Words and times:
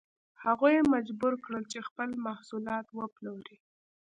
هغوی 0.45 0.71
یې 0.77 0.83
مجبور 0.95 1.33
کړل 1.45 1.63
چې 1.71 1.85
خپل 1.87 2.09
محصولات 2.27 2.85
وپلوري. 2.99 3.57